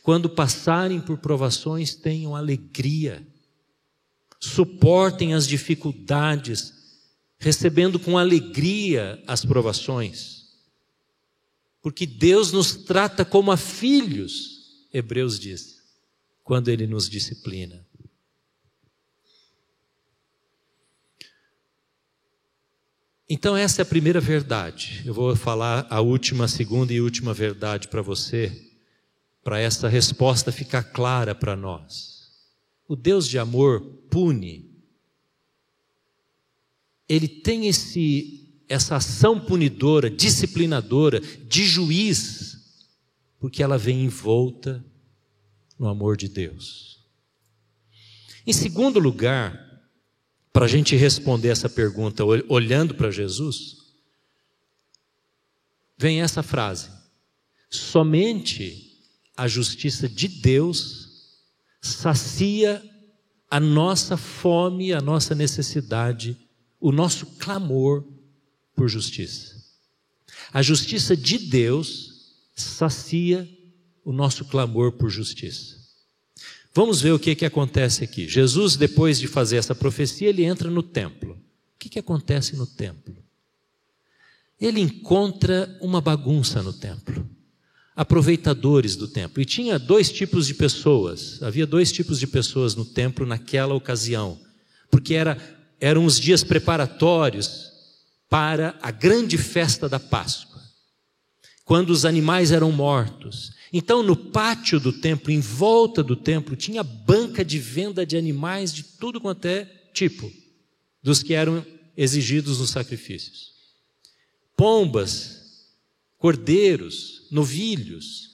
[0.00, 3.26] Quando passarem por provações, tenham alegria,
[4.38, 6.72] suportem as dificuldades,
[7.36, 10.46] recebendo com alegria as provações,
[11.82, 15.82] porque Deus nos trata como a filhos, Hebreus diz,
[16.44, 17.84] quando Ele nos disciplina.
[23.30, 25.02] Então, essa é a primeira verdade.
[25.04, 28.70] Eu vou falar a última, segunda e última verdade para você,
[29.44, 32.30] para essa resposta ficar clara para nós.
[32.88, 34.70] O Deus de amor pune.
[37.06, 42.84] Ele tem esse essa ação punidora, disciplinadora, de juiz,
[43.40, 44.84] porque ela vem envolta
[45.78, 47.02] no amor de Deus.
[48.46, 49.67] Em segundo lugar,
[50.52, 53.76] para a gente responder essa pergunta olhando para Jesus,
[55.96, 56.90] vem essa frase:
[57.70, 58.98] somente
[59.36, 61.08] a justiça de Deus
[61.80, 62.82] sacia
[63.50, 66.36] a nossa fome, a nossa necessidade,
[66.80, 68.04] o nosso clamor
[68.74, 69.56] por justiça.
[70.52, 73.48] A justiça de Deus sacia
[74.04, 75.76] o nosso clamor por justiça.
[76.74, 78.28] Vamos ver o que, que acontece aqui.
[78.28, 81.32] Jesus, depois de fazer essa profecia, ele entra no templo.
[81.32, 83.16] O que, que acontece no templo?
[84.60, 87.28] Ele encontra uma bagunça no templo
[87.98, 89.42] aproveitadores do templo.
[89.42, 94.38] E tinha dois tipos de pessoas, havia dois tipos de pessoas no templo naquela ocasião,
[94.88, 95.36] porque era,
[95.80, 97.72] eram os dias preparatórios
[98.30, 100.57] para a grande festa da Páscoa,
[101.68, 103.52] quando os animais eram mortos.
[103.70, 108.72] Então, no pátio do templo, em volta do templo, tinha banca de venda de animais
[108.72, 110.32] de tudo quanto é tipo,
[111.02, 111.62] dos que eram
[111.94, 113.52] exigidos nos sacrifícios.
[114.56, 115.66] Pombas,
[116.16, 118.30] cordeiros, novilhos.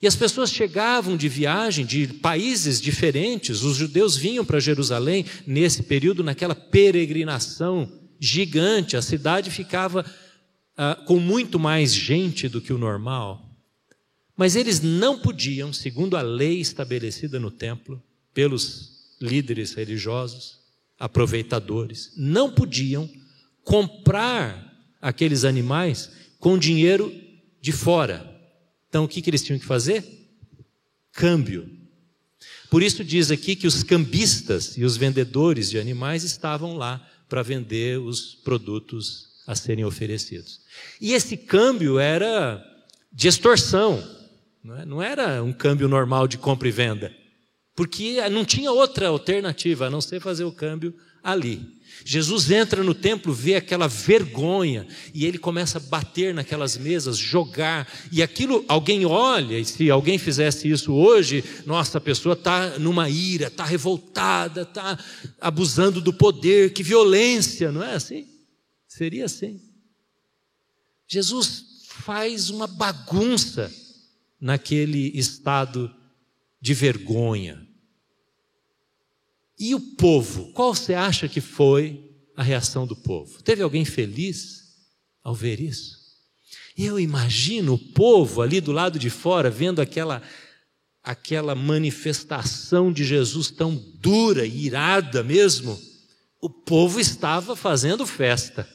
[0.00, 5.82] E as pessoas chegavam de viagem de países diferentes, os judeus vinham para Jerusalém nesse
[5.82, 10.06] período, naquela peregrinação gigante, a cidade ficava
[10.80, 13.44] ah, com muito mais gente do que o normal.
[14.36, 18.00] Mas eles não podiam, segundo a lei estabelecida no templo,
[18.32, 20.60] pelos líderes religiosos,
[20.96, 23.10] aproveitadores, não podiam
[23.64, 27.12] comprar aqueles animais com dinheiro
[27.60, 28.24] de fora.
[28.88, 30.04] Então o que, que eles tinham que fazer?
[31.10, 31.68] Câmbio.
[32.70, 37.42] Por isso diz aqui que os cambistas e os vendedores de animais estavam lá para
[37.42, 40.60] vender os produtos a serem oferecidos.
[41.00, 42.62] E esse câmbio era
[43.10, 44.06] de extorsão,
[44.78, 44.84] é?
[44.84, 47.10] não era um câmbio normal de compra e venda,
[47.74, 51.78] porque não tinha outra alternativa a não ser fazer o câmbio ali.
[52.04, 57.90] Jesus entra no templo, vê aquela vergonha e ele começa a bater naquelas mesas, jogar,
[58.12, 63.08] e aquilo, alguém olha, e se alguém fizesse isso hoje, nossa, a pessoa está numa
[63.08, 64.98] ira, está revoltada, está
[65.40, 68.37] abusando do poder, que violência, não é assim?
[68.98, 69.60] Seria assim.
[71.06, 73.72] Jesus faz uma bagunça
[74.40, 75.94] naquele estado
[76.60, 77.64] de vergonha.
[79.56, 83.40] E o povo, qual você acha que foi a reação do povo?
[83.40, 84.64] Teve alguém feliz
[85.22, 85.96] ao ver isso?
[86.76, 90.20] Eu imagino o povo ali do lado de fora vendo aquela
[91.04, 95.80] aquela manifestação de Jesus tão dura irada mesmo.
[96.40, 98.68] O povo estava fazendo festa.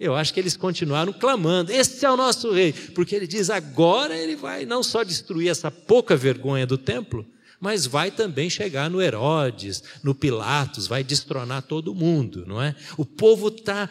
[0.00, 4.16] Eu acho que eles continuaram clamando: Este é o nosso rei, porque ele diz: agora
[4.16, 7.26] ele vai não só destruir essa pouca vergonha do templo,
[7.60, 12.74] mas vai também chegar no Herodes, no Pilatos, vai destronar todo mundo, não é?
[12.96, 13.90] O povo está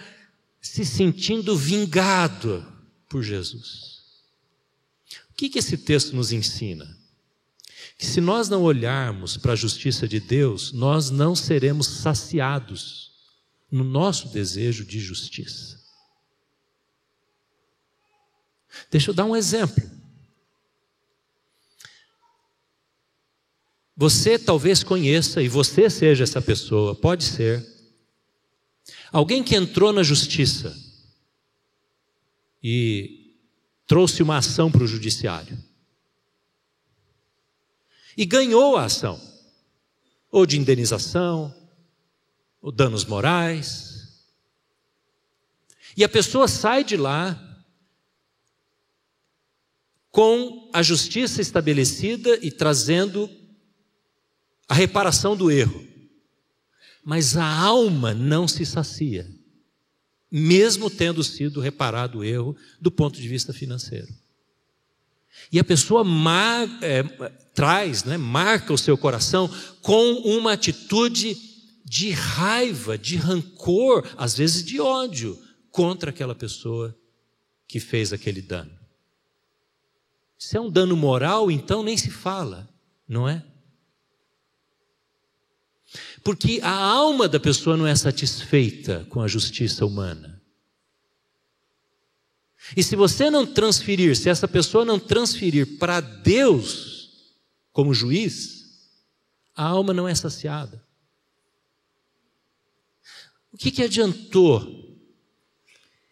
[0.60, 2.66] se sentindo vingado
[3.08, 4.00] por Jesus.
[5.30, 6.98] O que, que esse texto nos ensina?
[8.00, 13.12] Que se nós não olharmos para a justiça de Deus, nós não seremos saciados
[13.72, 15.79] no nosso desejo de justiça.
[18.92, 19.90] Deixa eu dar um exemplo.
[23.96, 27.68] Você talvez conheça e você seja essa pessoa, pode ser.
[29.12, 30.74] Alguém que entrou na justiça
[32.64, 33.36] e
[33.86, 35.58] trouxe uma ação para o judiciário.
[38.16, 39.20] E ganhou a ação,
[40.32, 41.54] ou de indenização,
[42.62, 44.24] ou danos morais.
[45.98, 47.49] E a pessoa sai de lá
[50.12, 53.30] com a justiça estabelecida e trazendo
[54.68, 55.86] a reparação do erro.
[57.04, 59.28] Mas a alma não se sacia,
[60.32, 64.08] mesmo tendo sido reparado o erro do ponto de vista financeiro.
[65.52, 67.04] E a pessoa mar, é,
[67.54, 69.50] traz, né, marca o seu coração
[69.82, 71.38] com uma atitude
[71.86, 75.40] de raiva, de rancor, às vezes de ódio,
[75.72, 76.96] contra aquela pessoa
[77.68, 78.79] que fez aquele dano.
[80.40, 82.68] Se é um dano moral, então nem se fala,
[83.06, 83.46] não é?
[86.24, 90.42] Porque a alma da pessoa não é satisfeita com a justiça humana.
[92.78, 97.36] E se você não transferir, se essa pessoa não transferir para Deus
[97.74, 98.90] como juiz,
[99.54, 100.82] a alma não é saciada.
[103.52, 104.98] O que, que adiantou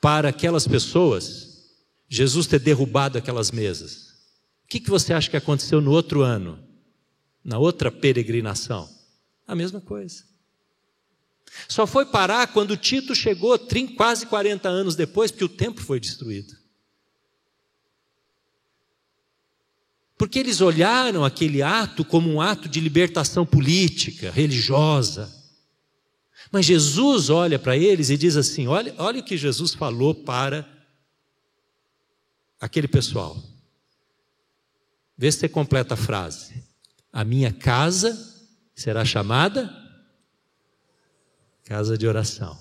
[0.01, 1.71] para aquelas pessoas
[2.09, 4.06] Jesus ter derrubado aquelas mesas?
[4.67, 6.61] O que, que você acha que aconteceu no outro ano,
[7.41, 8.89] na outra peregrinação?
[9.47, 10.25] A mesma coisa.
[11.69, 13.57] Só foi parar quando Tito chegou
[13.95, 16.53] quase 40 anos depois, porque o templo foi destruído.
[20.17, 25.33] Porque eles olharam aquele ato como um ato de libertação política, religiosa.
[26.51, 30.67] Mas Jesus olha para eles e diz assim: olha, olha o que Jesus falou para
[32.59, 33.41] aquele pessoal.
[35.17, 36.63] Vê se você completa a frase.
[37.11, 38.15] A minha casa
[38.75, 39.73] será chamada
[41.65, 42.57] casa de oração.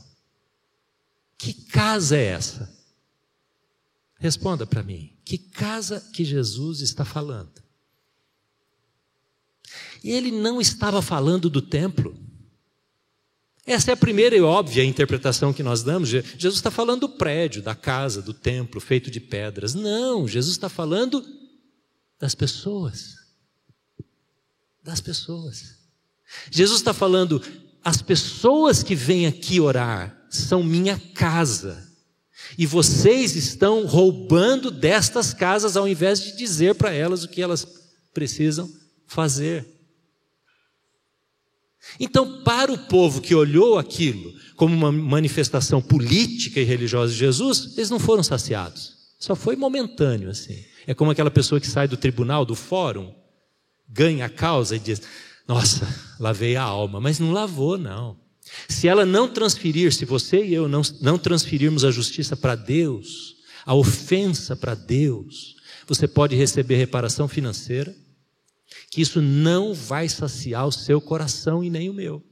[1.38, 2.74] Que casa é essa?
[4.18, 5.12] Responda para mim.
[5.24, 7.62] Que casa que Jesus está falando?
[10.02, 12.18] Ele não estava falando do templo.
[13.66, 16.08] Essa é a primeira e óbvia interpretação que nós damos.
[16.08, 19.74] Jesus está falando do prédio, da casa, do templo feito de pedras.
[19.74, 21.22] Não, Jesus está falando
[22.18, 23.16] das pessoas.
[24.82, 25.76] Das pessoas.
[26.50, 27.42] Jesus está falando,
[27.84, 31.86] as pessoas que vêm aqui orar são minha casa.
[32.56, 37.66] E vocês estão roubando destas casas ao invés de dizer para elas o que elas
[38.12, 38.70] precisam
[39.06, 39.66] fazer.
[42.00, 47.74] Então, para o povo que olhou aquilo como uma manifestação política e religiosa de Jesus,
[47.76, 48.95] eles não foram saciados.
[49.18, 50.64] Só foi momentâneo assim.
[50.86, 53.14] É como aquela pessoa que sai do tribunal, do fórum,
[53.88, 55.02] ganha a causa e diz:
[55.46, 55.86] Nossa,
[56.20, 58.18] lavei a alma, mas não lavou, não.
[58.68, 63.36] Se ela não transferir, se você e eu não, não transferirmos a justiça para Deus,
[63.64, 65.56] a ofensa para Deus,
[65.86, 67.94] você pode receber reparação financeira,
[68.90, 72.22] que isso não vai saciar o seu coração e nem o meu.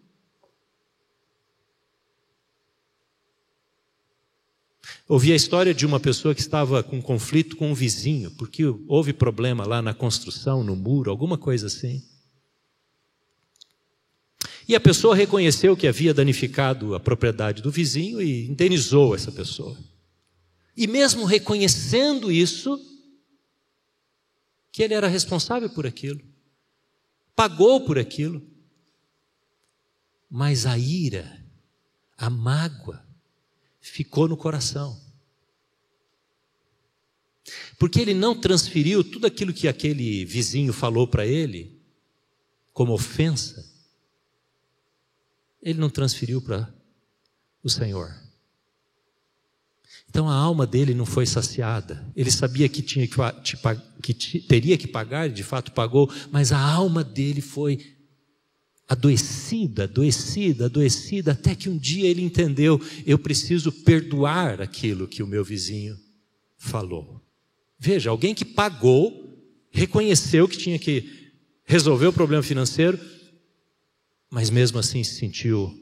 [5.09, 9.13] Ouvi a história de uma pessoa que estava com conflito com um vizinho, porque houve
[9.13, 12.03] problema lá na construção, no muro, alguma coisa assim.
[14.67, 19.77] E a pessoa reconheceu que havia danificado a propriedade do vizinho e indenizou essa pessoa.
[20.77, 22.81] E mesmo reconhecendo isso,
[24.73, 26.21] que ele era responsável por aquilo
[27.35, 28.43] pagou por aquilo.
[30.31, 31.45] Mas a ira,
[32.17, 33.05] a mágoa,
[33.85, 34.99] ficou no coração.
[37.79, 41.79] Porque ele não transferiu tudo aquilo que aquele vizinho falou para ele,
[42.73, 43.71] como ofensa,
[45.63, 46.75] ele não transferiu para
[47.63, 48.15] o Senhor.
[50.09, 52.11] Então a alma dele não foi saciada.
[52.17, 57.05] Ele sabia que, tinha que, que teria que pagar, de fato pagou, mas a alma
[57.05, 57.94] dele foi
[58.95, 65.27] adoecida, adoecida, adoecida, até que um dia ele entendeu: eu preciso perdoar aquilo que o
[65.27, 65.99] meu vizinho
[66.57, 67.21] falou.
[67.79, 69.39] Veja, alguém que pagou,
[69.71, 71.33] reconheceu que tinha que
[71.65, 72.99] resolver o problema financeiro,
[74.31, 75.73] mas mesmo assim se sentiu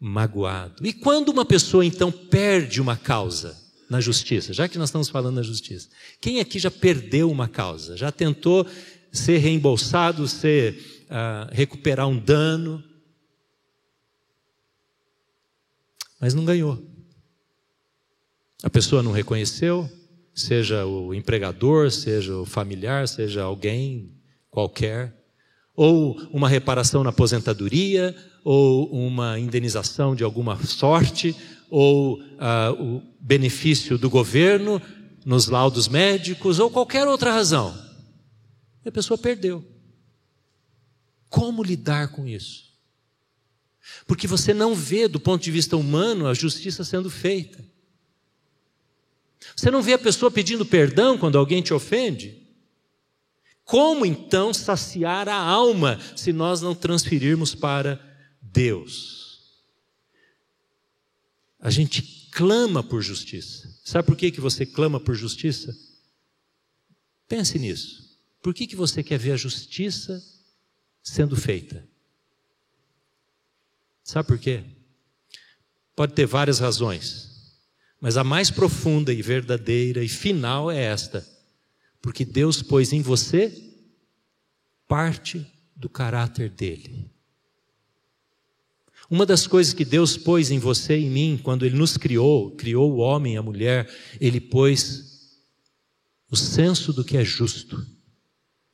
[0.00, 0.86] magoado.
[0.86, 3.56] E quando uma pessoa então perde uma causa
[3.88, 5.88] na justiça, já que nós estamos falando da justiça,
[6.20, 7.96] quem aqui já perdeu uma causa?
[7.96, 8.66] Já tentou
[9.14, 12.82] ser reembolsado, ser, uh, recuperar um dano,
[16.20, 16.82] mas não ganhou.
[18.62, 19.88] A pessoa não reconheceu,
[20.34, 24.12] seja o empregador, seja o familiar, seja alguém
[24.50, 25.14] qualquer,
[25.76, 31.36] ou uma reparação na aposentadoria, ou uma indenização de alguma sorte,
[31.70, 34.80] ou ah, o benefício do governo
[35.24, 37.83] nos laudos médicos, ou qualquer outra razão.
[38.84, 39.64] E a pessoa perdeu.
[41.28, 42.72] Como lidar com isso?
[44.06, 47.64] Porque você não vê, do ponto de vista humano, a justiça sendo feita.
[49.56, 52.42] Você não vê a pessoa pedindo perdão quando alguém te ofende.
[53.64, 58.00] Como então saciar a alma se nós não transferirmos para
[58.40, 59.24] Deus.
[61.58, 63.74] A gente clama por justiça.
[63.84, 65.74] Sabe por que, que você clama por justiça?
[67.26, 68.03] Pense nisso.
[68.44, 70.22] Por que, que você quer ver a justiça
[71.02, 71.82] sendo feita?
[74.02, 74.62] Sabe por quê?
[75.96, 77.56] Pode ter várias razões,
[77.98, 81.26] mas a mais profunda e verdadeira e final é esta:
[82.02, 83.50] porque Deus pôs em você
[84.86, 87.10] parte do caráter dele.
[89.08, 92.50] Uma das coisas que Deus pôs em você e em mim, quando Ele nos criou,
[92.50, 93.90] criou o homem e a mulher,
[94.20, 95.40] Ele pôs
[96.30, 97.93] o senso do que é justo.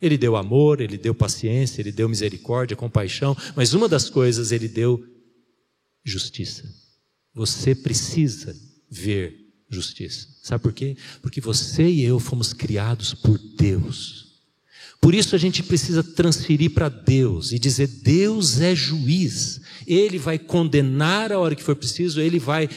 [0.00, 4.68] Ele deu amor, Ele deu paciência, Ele deu misericórdia, compaixão, mas uma das coisas Ele
[4.68, 5.04] deu
[6.04, 6.64] justiça.
[7.34, 8.54] Você precisa
[8.90, 9.36] ver
[9.68, 10.26] justiça.
[10.42, 10.96] Sabe por quê?
[11.22, 14.30] Porque você e eu fomos criados por Deus.
[15.00, 20.38] Por isso a gente precisa transferir para Deus e dizer: Deus é juiz, Ele vai
[20.38, 22.68] condenar a hora que for preciso, Ele vai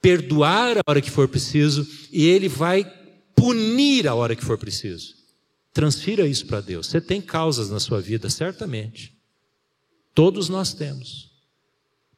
[0.00, 2.84] perdoar a hora que for preciso e Ele vai
[3.34, 5.21] punir a hora que for preciso.
[5.72, 6.86] Transfira isso para Deus.
[6.86, 9.16] Você tem causas na sua vida, certamente.
[10.14, 11.30] Todos nós temos.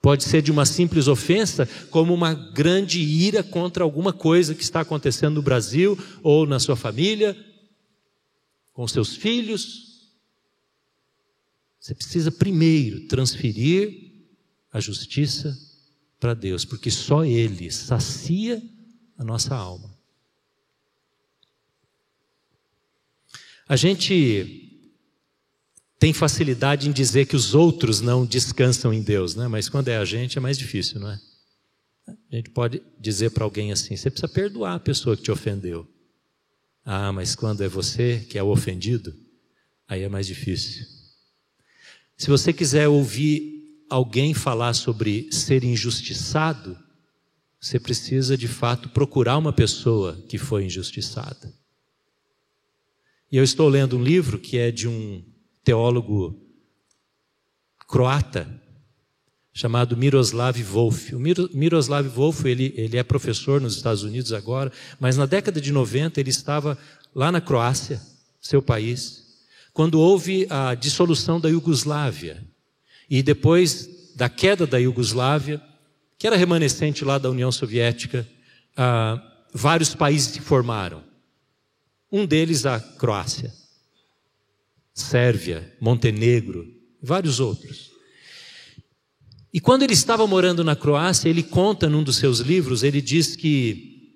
[0.02, 4.80] Pode ser de uma simples ofensa, como uma grande ira contra alguma coisa que está
[4.80, 7.34] acontecendo no Brasil ou na sua família,
[8.72, 10.10] com seus filhos.
[11.80, 14.12] Você precisa primeiro transferir
[14.72, 15.56] a justiça
[16.18, 18.62] para Deus, porque só Ele sacia
[19.16, 19.93] a nossa alma.
[23.68, 24.64] A gente
[25.98, 29.48] tem facilidade em dizer que os outros não descansam em Deus, né?
[29.48, 31.18] mas quando é a gente é mais difícil, não é?
[32.30, 35.88] A gente pode dizer para alguém assim: você precisa perdoar a pessoa que te ofendeu.
[36.84, 39.14] Ah, mas quando é você que é o ofendido,
[39.88, 40.84] aí é mais difícil.
[42.16, 46.78] Se você quiser ouvir alguém falar sobre ser injustiçado,
[47.58, 51.63] você precisa de fato procurar uma pessoa que foi injustiçada.
[53.34, 55.20] E eu estou lendo um livro que é de um
[55.64, 56.40] teólogo
[57.88, 58.48] croata
[59.52, 61.12] chamado Miroslav Volf.
[61.12, 64.70] O Miroslav Volf, ele, ele é professor nos Estados Unidos agora,
[65.00, 66.78] mas na década de 90 ele estava
[67.12, 68.00] lá na Croácia,
[68.40, 69.24] seu país,
[69.72, 72.40] quando houve a dissolução da Iugoslávia.
[73.10, 75.60] E depois da queda da Iugoslávia,
[76.16, 78.24] que era remanescente lá da União Soviética,
[78.76, 79.20] ah,
[79.52, 81.13] vários países se formaram.
[82.14, 83.52] Um deles a Croácia.
[84.94, 86.64] Sérvia, Montenegro,
[87.02, 87.90] vários outros.
[89.52, 93.34] E quando ele estava morando na Croácia, ele conta num dos seus livros, ele diz
[93.34, 94.14] que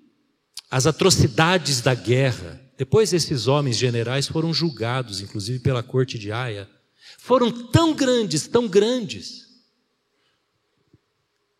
[0.71, 6.69] as atrocidades da guerra, depois esses homens generais foram julgados, inclusive pela corte de Haia,
[7.17, 9.48] foram tão grandes, tão grandes,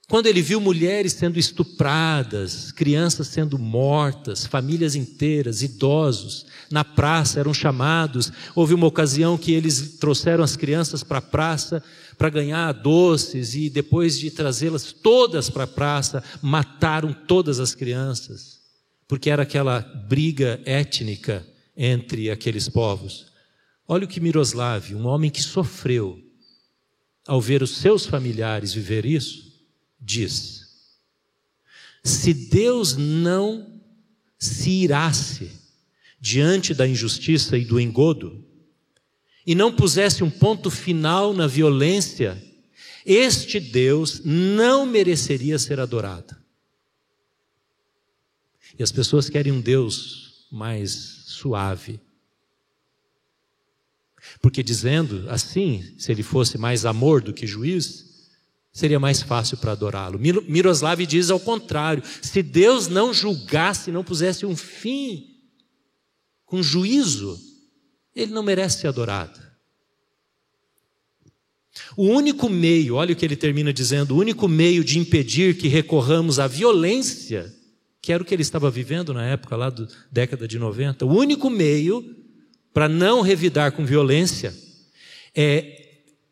[0.10, 7.53] quando ele viu mulheres sendo estupradas, crianças sendo mortas, famílias inteiras, idosos, na praça eram
[7.53, 8.32] chamados.
[8.55, 11.84] Houve uma ocasião que eles trouxeram as crianças para a praça
[12.18, 18.60] para ganhar doces e depois de trazê-las todas para a praça, mataram todas as crianças,
[19.07, 21.47] porque era aquela briga étnica
[21.78, 23.28] entre aqueles povos.
[23.88, 26.20] Olha o que Miroslav, um homem que sofreu
[27.28, 29.49] ao ver os seus familiares viver isso,
[30.00, 30.68] diz:
[32.04, 33.82] se Deus não
[34.38, 35.52] se irasse
[36.20, 38.45] diante da injustiça e do engodo,
[39.45, 42.41] e não pusesse um ponto final na violência,
[43.06, 46.36] este Deus não mereceria ser adorado.
[48.78, 50.91] E as pessoas querem um Deus mais
[51.26, 52.00] suave.
[54.41, 58.09] Porque dizendo assim, se ele fosse mais amor do que juiz,
[58.72, 60.20] seria mais fácil para adorá-lo.
[60.20, 65.28] Miroslav diz ao contrário: se Deus não julgasse, não pusesse um fim
[66.45, 67.39] com juízo,
[68.15, 69.39] ele não merece ser adorado.
[71.95, 75.67] O único meio, olha o que ele termina dizendo: o único meio de impedir que
[75.67, 77.53] recorramos à violência,
[78.01, 81.15] que era o que ele estava vivendo na época lá da década de 90, o
[81.15, 82.15] único meio
[82.74, 84.53] para não revidar com violência
[85.36, 85.88] é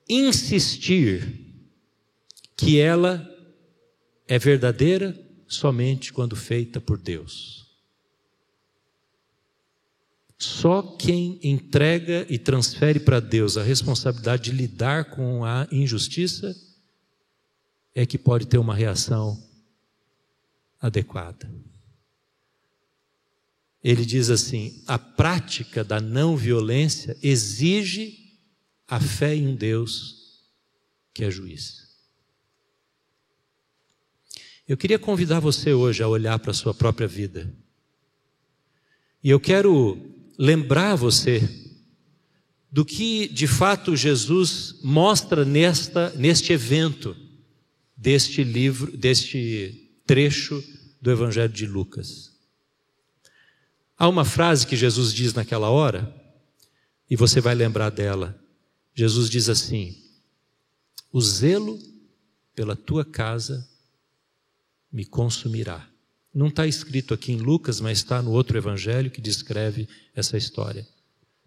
[0.08, 1.47] insistir
[2.58, 3.26] que ela
[4.28, 7.66] é verdadeira somente quando feita por Deus.
[10.40, 16.56] Só quem entrega e transfere para Deus a responsabilidade de lidar com a injustiça
[17.96, 19.42] é que pode ter uma reação
[20.80, 21.52] adequada.
[23.84, 28.38] Ele diz assim: a prática da não violência exige
[28.88, 30.44] a fé em um Deus
[31.14, 31.87] que é juiz.
[34.68, 37.54] Eu queria convidar você hoje a olhar para a sua própria vida.
[39.24, 39.98] E eu quero
[40.38, 41.48] lembrar você
[42.70, 47.16] do que de fato Jesus mostra nesta neste evento
[47.96, 50.62] deste livro, deste trecho
[51.02, 52.36] do Evangelho de Lucas.
[53.98, 56.14] Há uma frase que Jesus diz naquela hora,
[57.10, 58.38] e você vai lembrar dela.
[58.94, 59.98] Jesus diz assim:
[61.12, 61.80] O zelo
[62.54, 63.68] pela tua casa
[64.92, 65.90] me consumirá.
[66.34, 70.88] Não está escrito aqui em Lucas, mas está no outro evangelho que descreve essa história.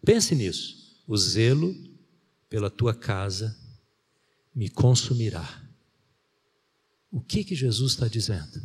[0.05, 1.03] Pense nisso.
[1.07, 1.75] O zelo
[2.49, 3.57] pela tua casa
[4.55, 5.63] me consumirá.
[7.11, 8.61] O que que Jesus está dizendo?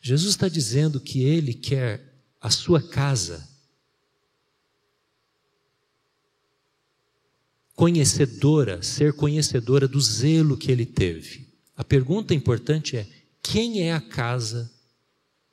[0.00, 3.48] Jesus está dizendo que Ele quer a sua casa
[7.74, 11.51] conhecedora, ser conhecedora do zelo que Ele teve.
[11.82, 13.04] A pergunta importante é:
[13.42, 14.72] quem é a casa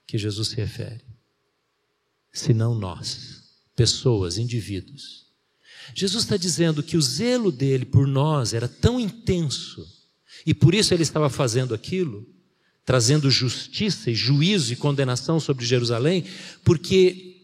[0.05, 1.01] que Jesus se refere?
[2.31, 3.41] Senão nós,
[3.75, 5.25] pessoas, indivíduos.
[5.95, 9.83] Jesus está dizendo que o zelo dele por nós era tão intenso,
[10.45, 12.23] e por isso ele estava fazendo aquilo,
[12.85, 16.25] trazendo justiça e juízo e condenação sobre Jerusalém,
[16.63, 17.38] porque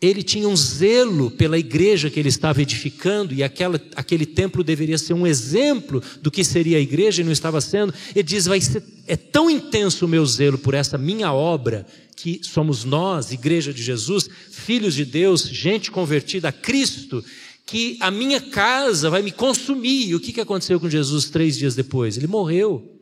[0.00, 4.96] ele tinha um zelo pela igreja que ele estava edificando, e aquela, aquele templo deveria
[4.96, 7.92] ser um exemplo do que seria a igreja, e não estava sendo.
[8.14, 11.84] Ele diz: vai ser, é tão intenso o meu zelo por essa minha obra,
[12.14, 17.24] que somos nós, igreja de Jesus, filhos de Deus, gente convertida a Cristo,
[17.66, 20.08] que a minha casa vai me consumir.
[20.08, 22.16] E o que, que aconteceu com Jesus três dias depois?
[22.16, 22.94] Ele morreu.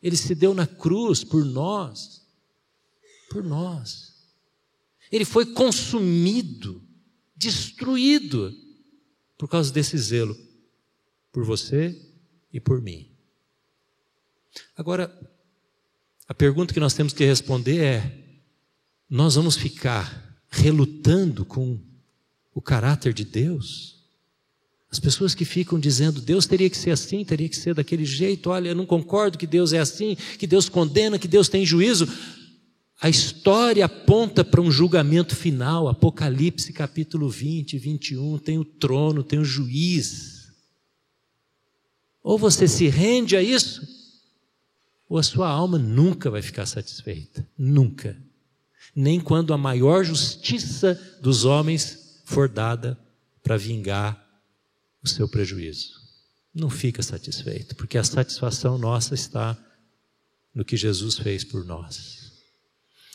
[0.00, 2.22] Ele se deu na cruz por nós.
[3.28, 4.09] Por nós.
[5.10, 6.82] Ele foi consumido,
[7.34, 8.54] destruído,
[9.36, 10.36] por causa desse zelo
[11.32, 11.96] por você
[12.52, 13.08] e por mim.
[14.76, 15.10] Agora,
[16.26, 18.24] a pergunta que nós temos que responder é:
[19.08, 21.80] nós vamos ficar relutando com
[22.54, 24.00] o caráter de Deus?
[24.90, 28.50] As pessoas que ficam dizendo Deus teria que ser assim, teria que ser daquele jeito,
[28.50, 32.08] olha, eu não concordo que Deus é assim, que Deus condena, que Deus tem juízo.
[33.00, 39.38] A história aponta para um julgamento final, Apocalipse capítulo 20, 21, tem o trono, tem
[39.38, 40.52] o juiz.
[42.22, 43.80] Ou você se rende a isso,
[45.08, 48.18] ou a sua alma nunca vai ficar satisfeita, nunca.
[48.94, 52.98] Nem quando a maior justiça dos homens for dada
[53.42, 54.22] para vingar
[55.02, 55.98] o seu prejuízo.
[56.54, 59.56] Não fica satisfeito, porque a satisfação nossa está
[60.54, 62.29] no que Jesus fez por nós.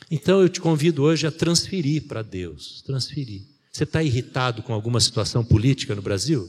[0.09, 3.47] Então eu te convido hoje a transferir para Deus, transferir.
[3.71, 6.47] Você está irritado com alguma situação política no Brasil?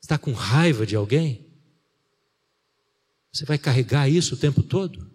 [0.00, 1.46] Está com raiva de alguém?
[3.32, 5.10] Você vai carregar isso o tempo todo?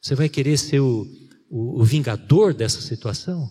[0.00, 1.06] Você vai querer ser o,
[1.48, 3.50] o, o vingador dessa situação?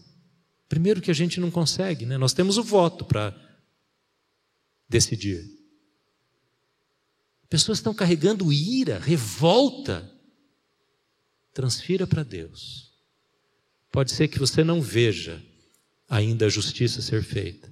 [0.67, 2.17] Primeiro que a gente não consegue, né?
[2.17, 3.35] Nós temos o voto para
[4.87, 5.43] decidir.
[7.49, 10.18] Pessoas estão carregando ira, revolta
[11.53, 12.89] transfira para Deus.
[13.91, 15.41] Pode ser que você não veja
[16.07, 17.69] ainda a justiça ser feita.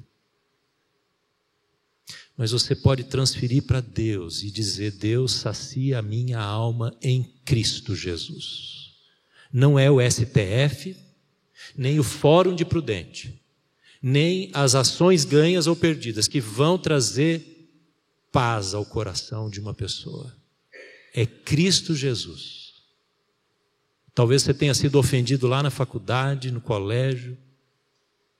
[2.38, 7.95] Mas você pode transferir para Deus e dizer: Deus sacia a minha alma em Cristo
[7.95, 8.93] Jesus.
[9.51, 10.95] Não é o STF,
[11.75, 13.41] nem o Fórum de Prudente,
[14.01, 17.71] nem as ações ganhas ou perdidas que vão trazer
[18.32, 20.36] paz ao coração de uma pessoa.
[21.13, 22.66] É Cristo Jesus.
[24.18, 27.38] Talvez você tenha sido ofendido lá na faculdade, no colégio,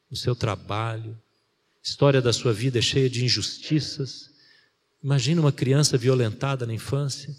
[0.10, 1.12] no seu trabalho.
[1.12, 4.32] A história da sua vida é cheia de injustiças.
[5.04, 7.32] Imagina uma criança violentada na infância.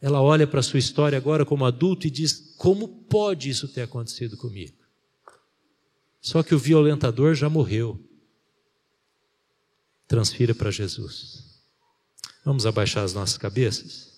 [0.00, 3.82] Ela olha para a sua história agora como adulto e diz: Como pode isso ter
[3.82, 4.76] acontecido comigo?
[6.20, 8.00] Só que o violentador já morreu.
[10.06, 11.60] Transfira para Jesus.
[12.44, 14.13] Vamos abaixar as nossas cabeças?